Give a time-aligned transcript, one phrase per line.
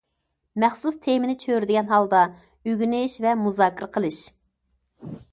[0.61, 2.21] مەخسۇس تېمىنى چۆرىدىگەن ھالدا
[2.71, 4.23] ئۆگىنىش ۋە مۇزاكىرە قىلىش.